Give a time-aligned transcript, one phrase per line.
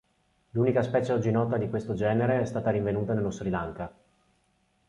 [0.53, 3.93] L'unica specie oggi nota di questo genere è stata rinvenuta nello Sri Lanka.